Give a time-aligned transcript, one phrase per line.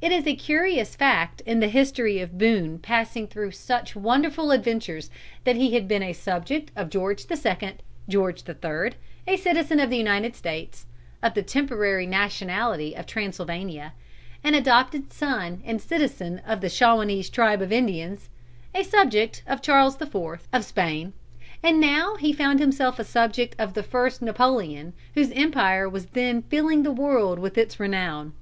[0.00, 5.10] It is a curious fact in the history of Boone passing through such wonderful adventures,
[5.42, 7.72] that he had been a subject of George II.,
[8.08, 8.92] George III.,
[9.26, 10.86] a citizen of the United States,
[11.20, 13.92] of the temporary nationality of Transylvania,
[14.44, 18.28] an adopted son and citizen of the Shawanese tribe of Indians,
[18.72, 20.14] a subject of Charles IV.
[20.52, 21.12] of Spain,
[21.60, 26.42] and now he found himself a subject of the first Napoleon, whose empire was then
[26.42, 28.32] filling the world with its renown.